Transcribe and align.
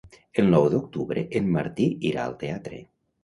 El 0.43 0.47
nou 0.53 0.63
d'octubre 0.73 1.23
en 1.39 1.51
Martí 1.57 1.89
irà 2.13 2.25
al 2.25 2.35
teatre. 2.45 2.81